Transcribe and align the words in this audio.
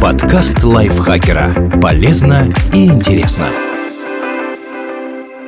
Подкаст 0.00 0.62
лайфхакера. 0.62 1.80
Полезно 1.80 2.52
и 2.74 2.84
интересно. 2.84 3.48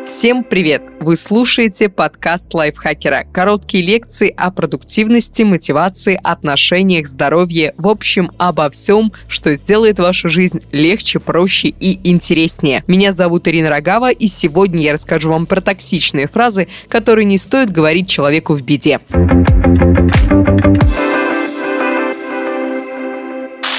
Всем 0.06 0.42
привет! 0.42 0.82
Вы 1.00 1.16
слушаете 1.16 1.90
подкаст 1.90 2.54
лайфхакера. 2.54 3.26
Короткие 3.30 3.84
лекции 3.84 4.32
о 4.34 4.50
продуктивности, 4.50 5.42
мотивации, 5.42 6.18
отношениях, 6.22 7.06
здоровье, 7.06 7.74
в 7.76 7.88
общем, 7.88 8.30
обо 8.38 8.70
всем, 8.70 9.12
что 9.28 9.54
сделает 9.54 9.98
вашу 9.98 10.30
жизнь 10.30 10.62
легче, 10.72 11.18
проще 11.18 11.68
и 11.68 12.00
интереснее. 12.10 12.82
Меня 12.86 13.12
зовут 13.12 13.46
Ирина 13.48 13.68
Рогава, 13.68 14.10
и 14.10 14.28
сегодня 14.28 14.82
я 14.82 14.94
расскажу 14.94 15.28
вам 15.30 15.44
про 15.44 15.60
токсичные 15.60 16.26
фразы, 16.26 16.68
которые 16.88 17.26
не 17.26 17.36
стоит 17.36 17.70
говорить 17.70 18.08
человеку 18.08 18.54
в 18.54 18.62
беде. 18.62 18.98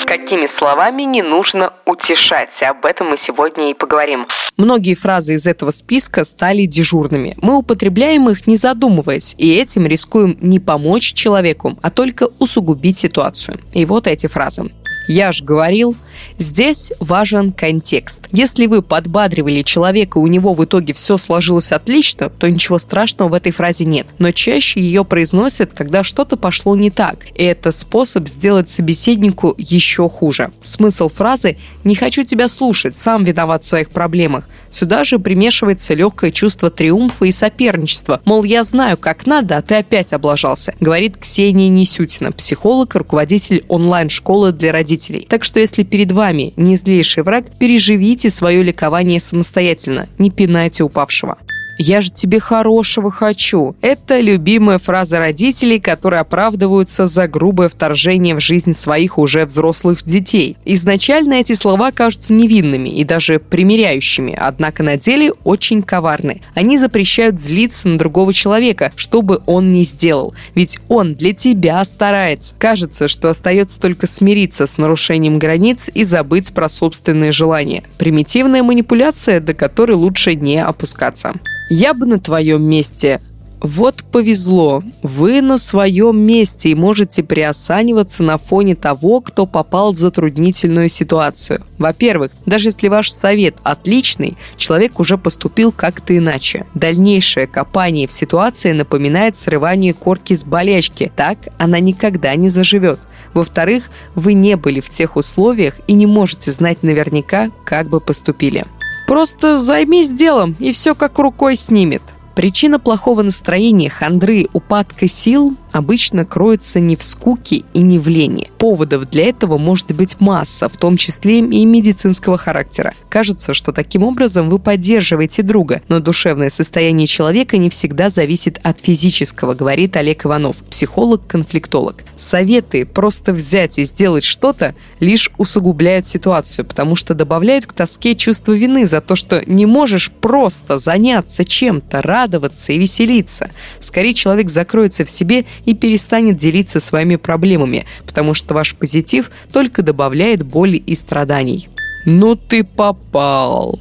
Какими 0.10 0.48
словами 0.48 1.04
не 1.04 1.22
нужно 1.22 1.72
утешать. 1.86 2.64
Об 2.64 2.84
этом 2.86 3.10
мы 3.12 3.18
сегодня 3.18 3.70
и 3.70 3.76
поговорим. 3.76 4.26
Многие 4.58 4.96
фразы 4.96 5.36
из 5.36 5.46
этого 5.46 5.70
списка 5.70 6.24
стали 6.26 6.66
дежурными. 6.66 7.38
Мы 7.44 7.56
употребляем 7.56 8.28
их, 8.28 8.48
не 8.48 8.56
задумываясь, 8.56 9.36
и 9.38 9.54
этим 9.54 9.86
рискуем 9.86 10.36
не 10.42 10.60
помочь 10.60 11.14
человеку, 11.14 11.78
а 11.84 11.92
только 11.92 12.28
усугубить 12.40 12.98
ситуацию. 12.98 13.60
И 13.74 13.86
вот 13.86 14.08
эти 14.08 14.26
фразы. 14.26 14.72
Я 15.10 15.32
же 15.32 15.44
говорил, 15.44 15.96
здесь 16.38 16.94
важен 17.00 17.52
контекст. 17.52 18.28
Если 18.32 18.68
вы 18.68 18.84
подбадривали 18.84 19.64
человека, 19.64 20.20
у 20.20 20.28
него 20.28 20.54
в 20.54 20.64
итоге 20.64 20.94
все 20.94 21.18
сложилось 21.18 21.72
отлично, 21.72 22.30
то 22.30 22.48
ничего 22.48 22.78
страшного 22.78 23.30
в 23.30 23.34
этой 23.34 23.52
фразе 23.52 23.86
нет. 23.86 24.06
Но 24.20 24.32
чаще 24.32 24.80
ее 24.80 25.04
произносят, 25.04 25.72
когда 25.74 26.04
что-то 26.04 26.38
пошло 26.38 26.76
не 26.76 26.92
так. 26.92 27.26
И 27.34 27.44
это 27.44 27.72
способ 27.72 28.28
сделать 28.28 28.70
собеседнику 28.70 29.56
еще 29.58 30.08
хуже. 30.08 30.52
Смысл 30.62 31.10
фразы 31.10 31.58
«не 31.84 31.96
хочу 31.96 32.24
тебя 32.24 32.48
слушать, 32.48 32.96
сам 32.96 33.24
виноват 33.24 33.64
в 33.64 33.68
своих 33.68 33.90
проблемах». 33.90 34.48
Сюда 34.70 35.04
же 35.06 35.18
примешивается 35.18 35.96
легкое 35.96 36.30
чувство 36.30 36.70
триумфа 36.70 37.26
и 37.26 37.32
соперничества. 37.32 38.22
Мол, 38.26 38.44
я 38.44 38.64
знаю, 38.64 38.96
как 38.96 39.26
надо, 39.26 39.58
а 39.58 39.64
ты 39.64 39.74
опять 39.74 40.14
облажался, 40.14 40.76
говорит 40.80 41.18
Ксения 41.18 41.70
Несютина, 41.70 42.32
психолог 42.32 42.94
и 42.94 43.00
руководитель 43.00 43.66
онлайн-школы 43.70 44.52
для 44.52 44.72
родителей 44.72 44.99
родителей. 45.00 45.26
Так 45.30 45.44
что 45.44 45.60
если 45.60 45.84
перед 45.84 46.12
вами 46.12 46.54
не 46.56 46.76
злейший 46.76 47.24
враг, 47.24 47.46
переживите 47.58 48.30
свое 48.30 48.64
ликование 48.64 49.20
самостоятельно, 49.20 50.08
не 50.18 50.30
пинайте 50.30 50.84
упавшего. 50.84 51.38
«Я 51.82 52.02
же 52.02 52.12
тебе 52.12 52.42
хорошего 52.42 53.10
хочу». 53.10 53.74
Это 53.80 54.20
любимая 54.20 54.80
фраза 54.80 55.18
родителей, 55.18 55.80
которые 55.80 56.20
оправдываются 56.20 57.08
за 57.08 57.30
грубое 57.30 57.70
вторжение 57.70 58.36
в 58.36 58.42
жизнь 58.42 58.74
своих 58.74 59.18
уже 59.18 59.46
взрослых 59.46 60.04
детей. 60.04 60.58
Изначально 60.66 61.36
эти 61.36 61.54
слова 61.54 61.94
кажутся 61.94 62.34
невинными 62.34 62.90
и 62.90 63.06
даже 63.06 63.40
примиряющими, 63.40 64.38
однако 64.38 64.84
на 64.84 64.98
деле 64.98 65.32
очень 65.46 65.82
коварны. 65.82 66.42
Они 66.54 66.78
запрещают 66.78 67.40
злиться 67.40 67.88
на 67.88 67.98
другого 67.98 68.34
человека, 68.34 68.92
что 68.98 69.22
бы 69.22 69.42
он 69.46 69.72
ни 69.72 69.84
сделал. 69.86 70.34
Ведь 70.56 70.80
он 70.90 71.16
для 71.16 71.32
тебя 71.32 71.86
старается. 71.86 72.56
Кажется, 72.60 73.08
что 73.08 73.30
остается 73.30 73.80
только 73.80 74.06
смириться 74.06 74.68
с 74.68 74.78
нарушением 74.78 75.40
границ 75.40 75.90
и 75.94 76.04
забыть 76.04 76.54
про 76.54 76.68
собственные 76.68 77.32
желания. 77.32 77.86
Примитивная 77.98 78.64
манипуляция, 78.64 79.40
до 79.40 79.54
которой 79.54 79.94
лучше 79.94 80.36
не 80.36 80.62
опускаться. 80.62 81.36
Я 81.70 81.94
бы 81.94 82.06
на 82.06 82.20
твоем 82.20 82.64
месте 82.64 83.22
вот 83.62 84.06
повезло, 84.10 84.82
вы 85.04 85.42
на 85.42 85.58
своем 85.58 86.18
месте 86.18 86.70
и 86.70 86.76
можете 86.76 87.24
приосаниваться 87.24 88.24
на 88.24 88.38
фоне 88.38 88.76
того, 88.76 89.20
кто 89.20 89.46
попал 89.46 89.92
в 89.94 89.98
затруднительную 89.98 90.88
ситуацию. 90.88 91.66
Во-первых, 91.78 92.32
даже 92.46 92.70
если 92.70 92.88
ваш 92.88 93.12
совет 93.12 93.58
отличный, 93.64 94.38
человек 94.56 95.00
уже 95.00 95.18
поступил 95.18 95.74
как-то 95.74 96.18
иначе. 96.18 96.68
Дальнейшее 96.74 97.48
копание 97.48 98.08
в 98.08 98.12
ситуации 98.12 98.72
напоминает 98.72 99.36
срывание 99.36 99.94
корки 99.94 100.36
с 100.36 100.46
болячки. 100.46 101.12
Так 101.16 101.50
она 101.58 101.80
никогда 101.80 102.34
не 102.36 102.50
заживет. 102.50 103.00
Во-вторых, 103.34 103.90
вы 104.16 104.34
не 104.34 104.56
были 104.56 104.80
в 104.80 104.90
тех 104.90 105.18
условиях 105.18 105.76
и 105.86 105.94
не 105.94 106.08
можете 106.08 106.52
знать 106.52 106.82
наверняка, 106.82 107.52
как 107.66 107.90
бы 107.90 108.00
поступили. 108.00 108.66
Просто 109.10 109.60
займись 109.60 110.14
делом, 110.14 110.56
и 110.60 110.72
все 110.72 110.94
как 110.94 111.18
рукой 111.18 111.56
снимет. 111.56 112.04
Причина 112.36 112.78
плохого 112.78 113.24
настроения, 113.24 113.90
хандры, 113.90 114.48
упадка 114.54 115.08
сил 115.08 115.56
обычно 115.72 116.26
кроется 116.26 116.80
не 116.80 116.96
в 116.96 117.04
скуке 117.04 117.64
и 117.74 117.80
не 117.80 118.00
в 118.00 118.08
лени. 118.08 118.50
Поводов 118.58 119.10
для 119.10 119.30
этого 119.30 119.58
может 119.58 119.92
быть 119.94 120.20
масса, 120.20 120.70
в 120.70 120.78
том 120.78 120.98
числе 120.98 121.40
и 121.40 121.66
медицинского 121.66 122.38
характера. 122.38 122.94
Кажется, 123.10 123.54
что 123.54 123.72
таким 123.72 124.04
образом 124.04 124.50
вы 124.50 124.60
поддерживаете 124.60 125.44
друга, 125.44 125.82
но 125.88 126.00
душевное 126.00 126.50
состояние 126.50 127.08
человека 127.08 127.58
не 127.58 127.70
всегда 127.70 128.10
зависит 128.10 128.60
от 128.64 128.80
физического, 128.80 129.54
говорит 129.54 129.96
Олег 129.96 130.26
Иванов, 130.26 130.58
психолог-конфликтолог. 130.64 132.04
Советы 132.18 132.86
просто 132.86 133.34
взять 133.34 133.80
и 133.80 133.86
сделать 133.86 134.24
что-то 134.24 134.76
лишь 135.00 135.32
усугубляют 135.38 136.06
ситуацию, 136.06 136.66
потому 136.66 136.96
что 136.96 137.14
добавляют 137.14 137.66
к 137.66 137.74
тоске 137.74 138.16
чувство 138.16 138.54
вины 138.54 138.86
за 138.86 139.02
то, 139.02 139.16
что 139.16 139.42
не 139.46 139.66
можешь 139.66 140.12
просто 140.12 140.80
заняться 140.80 141.46
чем-то, 141.46 142.02
радоваться 142.02 142.74
и 142.74 142.78
веселиться. 142.78 143.50
Скорее 143.80 144.14
человек 144.14 144.50
закроется 144.50 145.06
в 145.06 145.10
себе 145.10 145.46
и 145.66 145.74
перестанет 145.74 146.38
делиться 146.38 146.80
своими 146.80 147.16
проблемами, 147.16 147.86
потому 148.06 148.34
что 148.34 148.54
ваш 148.54 148.76
позитив 148.76 149.32
только 149.52 149.82
добавляет 149.82 150.44
боли 150.44 150.78
и 150.78 150.96
страданий. 150.96 151.70
«Ну 152.06 152.36
ты 152.36 152.64
попал!» 152.64 153.80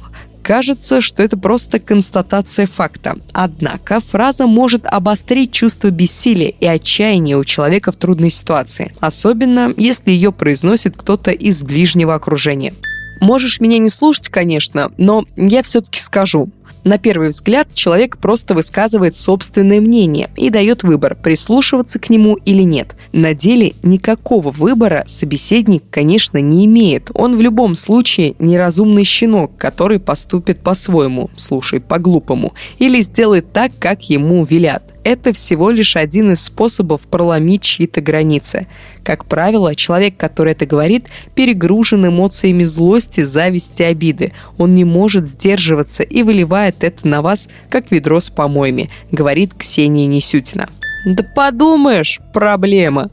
Кажется, 0.49 0.99
что 0.99 1.21
это 1.21 1.37
просто 1.37 1.77
констатация 1.77 2.65
факта. 2.65 3.17
Однако 3.33 3.99
фраза 3.99 4.47
может 4.47 4.83
обострить 4.87 5.51
чувство 5.51 5.91
бессилия 5.91 6.49
и 6.49 6.65
отчаяния 6.65 7.37
у 7.37 7.43
человека 7.43 7.91
в 7.91 7.97
трудной 7.97 8.31
ситуации, 8.31 8.91
особенно 8.99 9.71
если 9.77 10.09
ее 10.09 10.31
произносит 10.31 10.97
кто-то 10.97 11.29
из 11.29 11.63
ближнего 11.63 12.15
окружения. 12.15 12.73
Можешь 13.21 13.59
меня 13.59 13.77
не 13.77 13.89
слушать, 13.89 14.29
конечно, 14.29 14.91
но 14.97 15.23
я 15.35 15.61
все-таки 15.61 15.99
скажу. 15.99 16.49
На 16.83 16.97
первый 16.97 17.29
взгляд 17.29 17.73
человек 17.73 18.17
просто 18.17 18.53
высказывает 18.53 19.15
собственное 19.15 19.81
мнение 19.81 20.29
и 20.35 20.49
дает 20.49 20.83
выбор, 20.83 21.15
прислушиваться 21.15 21.99
к 21.99 22.09
нему 22.09 22.35
или 22.35 22.63
нет. 22.63 22.95
На 23.11 23.33
деле 23.33 23.73
никакого 23.83 24.51
выбора 24.51 25.03
собеседник, 25.07 25.83
конечно, 25.91 26.37
не 26.37 26.65
имеет. 26.65 27.11
Он 27.13 27.37
в 27.37 27.41
любом 27.41 27.75
случае 27.75 28.35
неразумный 28.39 29.03
щенок, 29.03 29.57
который 29.57 29.99
поступит 29.99 30.59
по-своему, 30.61 31.29
слушай, 31.35 31.79
по-глупому, 31.79 32.53
или 32.77 33.01
сделает 33.01 33.51
так, 33.51 33.71
как 33.79 34.09
ему 34.09 34.43
велят 34.43 34.83
это 35.09 35.33
всего 35.33 35.71
лишь 35.71 35.95
один 35.95 36.33
из 36.33 36.43
способов 36.43 37.07
проломить 37.07 37.63
чьи-то 37.63 37.99
границы. 37.99 38.67
Как 39.03 39.25
правило, 39.25 39.73
человек, 39.73 40.17
который 40.17 40.51
это 40.51 40.67
говорит, 40.67 41.07
перегружен 41.33 42.05
эмоциями 42.07 42.63
злости, 42.63 43.21
зависти, 43.21 43.81
обиды. 43.81 44.33
Он 44.59 44.75
не 44.75 44.85
может 44.85 45.25
сдерживаться 45.25 46.03
и 46.03 46.21
выливает 46.21 46.83
это 46.83 47.07
на 47.07 47.23
вас, 47.23 47.49
как 47.71 47.89
ведро 47.89 48.19
с 48.19 48.29
помоями, 48.29 48.91
говорит 49.11 49.55
Ксения 49.55 50.05
Несютина. 50.05 50.69
Да 51.07 51.23
подумаешь, 51.23 52.19
проблема. 52.31 53.09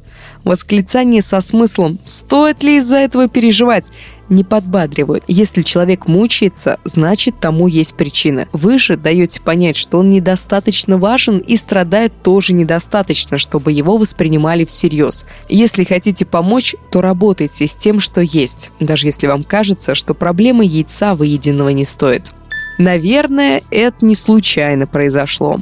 Восклицание 0.46 1.22
со 1.22 1.40
смыслом 1.40 1.98
«стоит 2.04 2.62
ли 2.62 2.76
из-за 2.76 2.98
этого 2.98 3.28
переживать?» 3.28 3.90
не 4.28 4.44
подбадривают. 4.44 5.24
Если 5.26 5.62
человек 5.62 6.06
мучается, 6.06 6.78
значит 6.84 7.40
тому 7.40 7.66
есть 7.66 7.94
причина. 7.94 8.46
Вы 8.52 8.78
же 8.78 8.96
даете 8.96 9.40
понять, 9.40 9.76
что 9.76 9.98
он 9.98 10.10
недостаточно 10.10 10.98
важен 10.98 11.38
и 11.38 11.56
страдает 11.56 12.12
тоже 12.22 12.52
недостаточно, 12.52 13.38
чтобы 13.38 13.72
его 13.72 13.96
воспринимали 13.96 14.64
всерьез. 14.64 15.26
Если 15.48 15.82
хотите 15.82 16.24
помочь, 16.24 16.76
то 16.92 17.00
работайте 17.00 17.66
с 17.66 17.74
тем, 17.74 17.98
что 17.98 18.20
есть, 18.20 18.70
даже 18.78 19.08
если 19.08 19.26
вам 19.26 19.42
кажется, 19.42 19.96
что 19.96 20.14
проблемы 20.14 20.64
яйца 20.64 21.16
выеденного 21.16 21.70
не 21.70 21.84
стоит. 21.84 22.30
Наверное, 22.78 23.62
это 23.70 24.04
не 24.04 24.14
случайно 24.14 24.86
произошло 24.86 25.58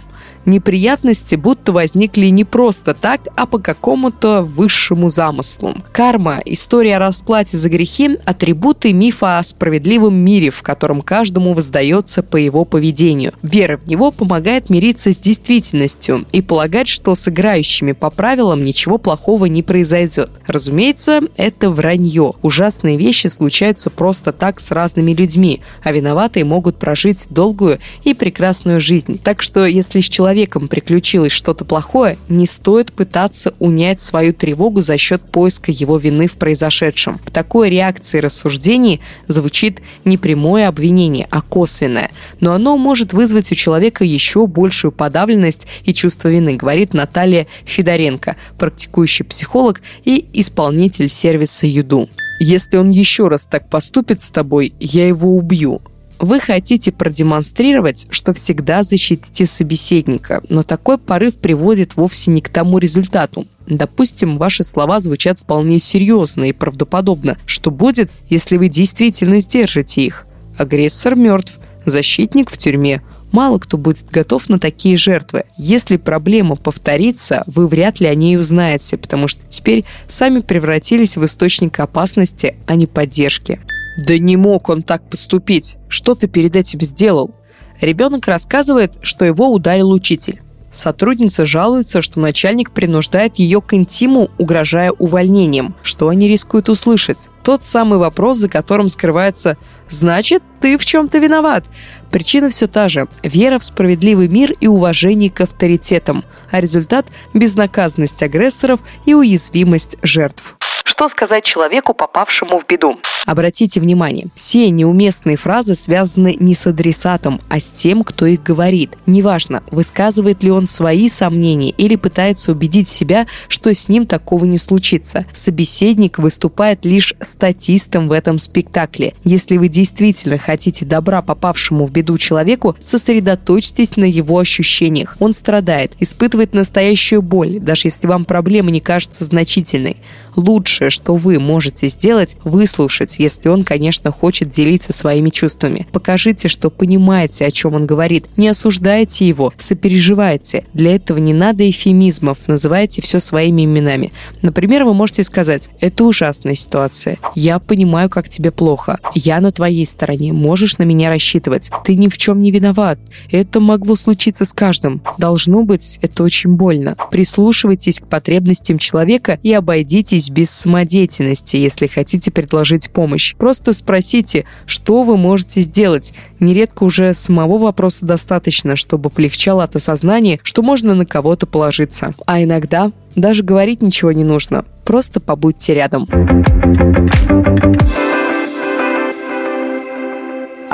неприятности 0.47 1.35
будто 1.35 1.73
возникли 1.73 2.27
не 2.27 2.45
просто 2.45 2.95
так, 2.95 3.23
а 3.37 3.47
по 3.47 3.59
какому-то 3.59 4.43
высшему 4.43 5.11
замыслу. 5.11 5.75
Карма– 5.93 6.41
история 6.45 6.97
о 6.97 6.99
расплате 6.99 7.57
за 7.57 7.69
грехи, 7.69 8.19
атрибуты 8.25 8.93
мифа 8.93 9.39
о 9.39 9.43
справедливом 9.43 10.15
мире, 10.15 10.51
в 10.51 10.63
котором 10.63 11.03
каждому 11.03 11.55
воздается 11.55 12.23
по 12.23 12.37
его 12.37 12.65
поведению. 12.65 13.33
Вера 13.43 13.79
в 13.79 13.87
него 13.87 14.11
помогает 14.11 14.71
мириться 14.71 15.13
с 15.13 15.19
действительностью 15.19 16.25
и 16.33 16.43
полагать, 16.43 16.89
что 16.89 17.15
с 17.15 17.29
играющими 17.29 17.93
по 17.93 18.11
правилам 18.11 18.65
ничего 18.65 18.99
плохого 18.99 19.47
не 19.47 19.63
произойдет. 19.63 20.31
Разумеется, 20.47 21.21
это 21.37 21.71
вранье. 21.71 22.35
Ужасные 22.43 22.97
вещи 22.97 23.29
случаются 23.29 23.91
просто 23.91 24.33
так 24.33 24.61
с 24.61 24.71
разными 24.71 25.13
людьми, 25.13 25.61
а 25.83 25.93
виноватые 25.93 26.45
могут 26.45 26.77
прожить 26.77 27.27
долгую 27.31 27.79
и 28.03 28.15
прекрасную 28.15 28.81
жизнь. 28.81 29.19
Так 29.23 29.43
что 29.43 29.65
если 29.65 30.01
с 30.01 30.05
человеком 30.05 30.34
человеком 30.35 30.67
приключилось 30.67 31.31
что-то 31.31 31.65
плохое, 31.65 32.19
не 32.29 32.47
стоит 32.47 32.93
пытаться 32.93 33.55
унять 33.61 34.01
свою 34.01 34.33
тревогу 34.33 34.83
за 34.83 34.99
счет 34.99 35.23
поиска 35.23 35.71
его 35.71 35.97
вины 35.97 36.27
в 36.27 36.33
произошедшем. 36.39 37.21
В 37.25 37.31
такой 37.31 37.71
реакции 37.71 38.19
рассуждений 38.19 39.01
звучит 39.29 39.81
не 40.05 40.19
прямое 40.19 40.67
обвинение, 40.67 41.29
а 41.31 41.41
косвенное. 41.41 42.11
Но 42.41 42.53
оно 42.53 42.77
может 42.77 43.13
вызвать 43.13 43.53
у 43.53 43.55
человека 43.55 44.03
еще 44.03 44.49
большую 44.49 44.91
подавленность 44.91 45.69
и 45.85 45.95
чувство 45.95 46.29
вины, 46.31 46.57
говорит 46.57 46.95
Наталья 46.95 47.47
Федоренко, 47.65 48.35
практикующий 48.59 49.25
психолог 49.25 49.83
и 50.05 50.27
исполнитель 50.33 51.09
сервиса 51.09 51.69
«Юду». 51.69 52.09
Если 52.41 52.77
он 52.77 52.91
еще 52.91 53.29
раз 53.29 53.47
так 53.47 53.71
поступит 53.71 54.21
с 54.21 54.33
тобой, 54.33 54.75
я 54.81 55.07
его 55.07 55.37
убью. 55.37 55.81
Вы 56.25 56.41
хотите 56.41 56.91
продемонстрировать, 56.91 58.07
что 58.09 58.33
всегда 58.33 58.83
защитите 58.83 59.45
собеседника, 59.45 60.43
но 60.49 60.63
такой 60.63 60.97
порыв 60.97 61.37
приводит 61.37 61.97
вовсе 61.97 62.31
не 62.31 62.41
к 62.41 62.49
тому 62.49 62.79
результату. 62.79 63.47
Допустим, 63.67 64.39
ваши 64.39 64.65
слова 64.65 65.01
звучат 65.01 65.41
вполне 65.41 65.79
серьезно 65.79 66.45
и 66.45 66.53
правдоподобно. 66.53 67.37
Что 67.45 67.71
будет, 67.71 68.11
если 68.31 68.57
вы 68.57 68.71
действительно 68.71 69.39
сдержите 69.39 70.01
их? 70.01 70.27
Агрессор 70.57 71.15
мертв, 71.15 71.59
защитник 71.85 72.51
в 72.51 72.57
тюрьме. 72.57 73.03
Мало 73.31 73.59
кто 73.59 73.77
будет 73.77 74.09
готов 74.11 74.49
на 74.49 74.59
такие 74.59 74.97
жертвы. 74.97 75.45
Если 75.59 75.99
проблема 75.99 76.57
повторится, 76.57 77.43
вы 77.45 77.69
вряд 77.69 78.01
ли 78.01 78.07
о 78.07 78.15
ней 78.15 78.39
узнаете, 78.39 78.97
потому 78.97 79.29
что 79.29 79.43
теперь 79.51 79.85
сами 80.09 80.39
превратились 80.39 81.19
в 81.19 81.25
источник 81.27 81.81
опасности, 81.81 82.57
а 82.67 82.77
не 82.77 82.87
поддержки. 82.87 83.61
Да 83.97 84.19
не 84.19 84.37
мог 84.37 84.69
он 84.69 84.83
так 84.83 85.09
поступить. 85.09 85.77
Что 85.89 86.15
ты 86.15 86.27
перед 86.27 86.57
этим 86.57 86.81
сделал? 86.81 87.35
Ребенок 87.81 88.27
рассказывает, 88.27 88.99
что 89.03 89.25
его 89.25 89.53
ударил 89.53 89.91
учитель. 89.91 90.43
Сотрудница 90.75 91.47
жалуется, 91.47 92.03
что 92.03 92.19
начальник 92.19 92.73
принуждает 92.73 93.37
ее 93.37 93.63
к 93.63 93.75
интиму, 93.75 94.31
угрожая 94.39 94.91
увольнением. 94.91 95.77
Что 95.85 96.09
они 96.09 96.29
рискуют 96.29 96.69
услышать? 96.69 97.29
Тот 97.45 97.63
самый 97.63 98.01
вопрос, 98.01 98.39
за 98.39 98.49
которым 98.49 98.89
скрывается 98.89 99.57
«Значит, 99.89 100.43
ты 100.61 100.77
в 100.79 100.85
чем-то 100.85 101.19
виноват». 101.19 101.65
Причина 102.11 102.49
все 102.49 102.69
та 102.69 102.89
же– 102.89 103.09
вера 103.23 103.59
в 103.59 103.65
справедливый 103.65 104.29
мир 104.29 104.53
и 104.61 104.69
уважение 104.69 105.31
к 105.31 105.41
авторитетам, 105.41 106.25
а 106.51 106.61
результат– 106.61 107.07
безнаказанность 107.35 108.23
агрессоров 108.23 108.81
и 109.05 109.15
уязвимость 109.15 109.97
жертв. 110.03 110.57
Что 110.85 111.09
сказать 111.09 111.43
человеку, 111.45 111.93
попавшему 111.93 112.59
в 112.59 112.67
беду? 112.69 113.01
Обратите 113.27 113.81
внимание, 113.81 114.29
все 114.35 114.69
неуместные 114.71 115.37
фразы 115.37 115.75
связаны 115.75 116.37
не 116.39 116.55
с 116.55 116.67
адресатом, 116.67 117.41
а 117.49 117.59
с 117.59 117.73
тем, 117.73 118.05
кто 118.05 118.27
их 118.27 118.43
говорит. 118.43 118.93
Неважно, 119.07 119.63
высказывает 119.71 120.43
ли 120.43 120.51
он 120.51 120.67
свои 120.67 121.09
сомнения 121.09 121.71
или 121.71 121.97
пытается 121.97 122.53
убедить 122.53 122.87
себя, 122.87 123.27
что 123.49 123.73
с 123.73 123.89
ним 123.89 124.07
такого 124.07 124.45
не 124.45 124.59
случится. 124.59 125.25
Собеседник 125.33 126.19
выступает 126.19 126.85
лишь 126.85 127.15
статистом 127.21 128.09
в 128.09 128.13
этом 128.13 128.39
спектакле. 128.39 129.15
Если 129.25 129.57
вы 129.57 129.69
действительно 129.75 130.39
хотите 130.39 130.85
добра 130.85 131.21
попавшему 131.21 131.85
в 131.85 131.91
беду 131.91 132.17
человеку, 132.17 132.77
сосредоточьтесь 132.81 133.97
на 133.97 134.05
его 134.05 134.39
ощущениях. 134.39 135.17
Он 135.19 135.35
страдает, 135.35 135.95
испытывает 135.99 136.55
настоящую 136.55 137.23
боль, 137.23 137.59
даже 137.59 137.89
если 137.89 138.07
вам 138.07 138.25
проблема 138.25 138.71
не 138.71 138.81
кажется 138.81 139.25
значительной. 139.25 139.97
Лучшее, 140.37 140.91
что 140.91 141.17
вы 141.17 141.41
можете 141.41 141.89
сделать, 141.89 142.37
выслушать, 142.45 143.19
если 143.19 143.49
он, 143.49 143.65
конечно, 143.65 144.13
хочет 144.13 144.49
делиться 144.49 144.93
своими 144.93 145.31
чувствами. 145.31 145.89
Покажите, 145.93 146.47
что 146.47 146.71
понимаете, 146.71 147.45
о 147.45 147.51
чем 147.51 147.75
он 147.75 147.87
говорит. 147.87 148.27
Не 148.37 148.49
осуждайте 148.49 149.27
его, 149.27 149.53
сопереживайте. 149.59 150.67
Для 150.73 150.95
этого 150.95 151.19
не 151.19 151.35
надо 151.35 151.69
эфемизмов, 151.69 152.39
называйте 152.47 153.03
все 153.03 153.19
своими 153.19 153.65
именами. 153.65 154.13
Например, 154.43 154.85
вы 154.85 154.95
можете 154.95 155.25
сказать, 155.25 155.71
это 155.81 156.05
ужасная 156.05 156.55
ситуация. 156.55 157.19
Я 157.35 157.59
понимаю, 157.59 158.09
как 158.09 158.29
тебе 158.29 158.53
плохо. 158.53 159.01
Я 159.15 159.41
на 159.41 159.51
твоей 159.51 159.64
стороне. 159.87 160.33
Можешь 160.33 160.79
на 160.79 160.83
меня 160.83 161.09
рассчитывать. 161.09 161.71
Ты 161.85 161.95
ни 161.97 162.09
в 162.09 162.19
чем 162.19 162.41
не 162.41 162.51
виноват. 162.51 162.99
Это 163.31 163.61
могло 163.61 163.97
случиться 163.97 164.45
с 164.45 164.53
каждым. 164.53 165.03
Должно 165.19 165.63
быть, 165.65 165.99
это 166.03 166.23
очень 166.23 166.51
больно. 166.51 166.97
Прислушивайтесь 167.11 168.01
к 168.01 168.07
потребностям 168.07 168.79
человека 168.79 169.39
и 169.43 169.53
обойдитесь 169.53 170.31
без 170.31 170.51
самодеятельности, 170.51 171.57
если 171.57 171.87
хотите 171.87 172.31
предложить 172.31 172.91
помощь. 172.91 173.35
Просто 173.37 173.73
спросите, 173.73 174.45
что 174.67 175.03
вы 175.03 175.17
можете 175.17 175.61
сделать. 175.61 176.13
Нередко 176.41 176.85
уже 176.85 177.15
самого 177.15 177.59
вопроса 177.59 178.05
достаточно, 178.05 178.77
чтобы 178.77 179.11
полегчало 179.11 179.65
от 179.65 179.77
осознания, 179.77 180.41
что 180.43 180.63
можно 180.63 180.95
на 180.95 181.07
кого-то 181.07 181.47
положиться. 181.47 182.15
А 182.27 182.43
иногда 182.43 182.93
даже 183.17 183.43
говорить 183.43 183.83
ничего 183.83 184.13
не 184.13 184.25
нужно. 184.25 184.65
Просто 184.85 185.21
побудьте 185.21 185.75
рядом. 185.75 186.07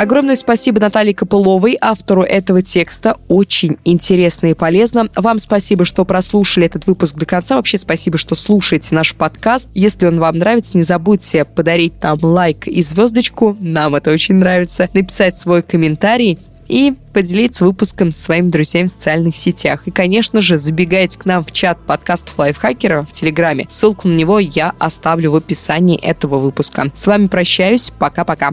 Огромное 0.00 0.34
спасибо 0.34 0.80
Наталье 0.80 1.14
Копыловой, 1.14 1.76
автору 1.78 2.22
этого 2.22 2.62
текста. 2.62 3.18
Очень 3.28 3.76
интересно 3.84 4.46
и 4.46 4.54
полезно. 4.54 5.10
Вам 5.14 5.38
спасибо, 5.38 5.84
что 5.84 6.06
прослушали 6.06 6.64
этот 6.64 6.86
выпуск 6.86 7.16
до 7.16 7.26
конца. 7.26 7.56
Вообще 7.56 7.76
спасибо, 7.76 8.16
что 8.16 8.34
слушаете 8.34 8.94
наш 8.94 9.14
подкаст. 9.14 9.68
Если 9.74 10.06
он 10.06 10.18
вам 10.18 10.38
нравится, 10.38 10.78
не 10.78 10.84
забудьте 10.84 11.44
подарить 11.44 12.02
нам 12.02 12.18
лайк 12.22 12.66
и 12.66 12.82
звездочку. 12.82 13.58
Нам 13.60 13.94
это 13.94 14.10
очень 14.10 14.36
нравится. 14.36 14.88
Написать 14.94 15.36
свой 15.36 15.62
комментарий 15.62 16.38
и 16.66 16.94
поделиться 17.12 17.66
выпуском 17.66 18.10
со 18.10 18.22
своими 18.22 18.48
друзьями 18.48 18.86
в 18.86 18.92
социальных 18.92 19.36
сетях. 19.36 19.86
И, 19.86 19.90
конечно 19.90 20.40
же, 20.40 20.56
забегайте 20.56 21.18
к 21.18 21.26
нам 21.26 21.44
в 21.44 21.52
чат 21.52 21.78
подкастов 21.84 22.38
Лайфхакера 22.38 23.02
в 23.02 23.12
Телеграме. 23.12 23.66
Ссылку 23.68 24.08
на 24.08 24.14
него 24.14 24.38
я 24.38 24.72
оставлю 24.78 25.32
в 25.32 25.36
описании 25.36 26.00
этого 26.00 26.38
выпуска. 26.38 26.90
С 26.94 27.06
вами 27.06 27.26
прощаюсь. 27.26 27.92
Пока-пока. 27.98 28.52